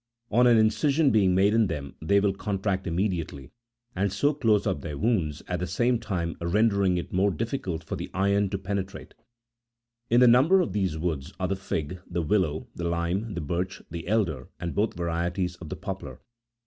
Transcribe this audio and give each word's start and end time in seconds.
On 0.31 0.47
an 0.47 0.57
incision 0.57 1.11
being 1.11 1.35
made 1.35 1.53
in 1.53 1.67
them, 1.67 1.93
they 2.01 2.19
will 2.19 2.33
contract 2.33 2.87
immediately, 2.87 3.51
and 3.95 4.11
so 4.11 4.33
close 4.33 4.65
up 4.65 4.81
their 4.81 4.97
wounds, 4.97 5.43
at 5.47 5.59
the 5.59 5.67
same 5.67 5.99
time 5.99 6.35
rendering 6.41 6.97
it 6.97 7.13
more 7.13 7.29
difficult 7.29 7.83
for 7.83 7.95
the 7.95 8.09
iron 8.11 8.49
to 8.49 8.57
pe 8.57 8.73
netrate: 8.73 9.11
in 10.09 10.19
the 10.19 10.27
number 10.27 10.59
of 10.59 10.73
these 10.73 10.97
woods 10.97 11.31
are 11.39 11.47
the 11.47 11.55
fig, 11.55 12.01
the 12.09 12.23
willow, 12.23 12.67
the 12.73 12.89
lime, 12.89 13.35
the 13.35 13.41
birch, 13.41 13.83
the 13.91 14.07
elder, 14.07 14.49
and 14.59 14.73
both 14.73 14.95
varieties 14.97 15.55
of 15.57 15.69
the 15.69 15.75
poplar. 15.75 16.19